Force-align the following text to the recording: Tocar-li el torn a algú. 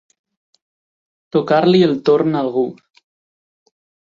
Tocar-li 1.37 1.83
el 1.91 1.95
torn 2.09 2.39
a 2.41 2.43
algú. 2.43 2.65